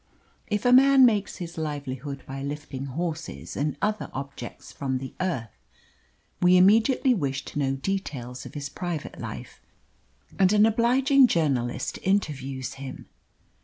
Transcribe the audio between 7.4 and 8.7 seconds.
to know details of his